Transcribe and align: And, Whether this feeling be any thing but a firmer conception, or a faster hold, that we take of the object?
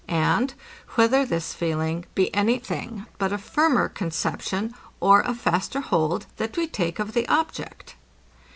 And, 0.07 0.55
Whether 0.95 1.27
this 1.27 1.53
feeling 1.53 2.05
be 2.15 2.33
any 2.33 2.57
thing 2.57 3.05
but 3.19 3.31
a 3.31 3.37
firmer 3.37 3.87
conception, 3.87 4.73
or 4.99 5.21
a 5.21 5.35
faster 5.35 5.79
hold, 5.79 6.25
that 6.37 6.57
we 6.57 6.65
take 6.65 6.97
of 6.97 7.13
the 7.13 7.27
object? 7.27 7.93